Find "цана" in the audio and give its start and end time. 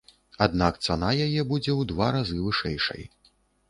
0.85-1.11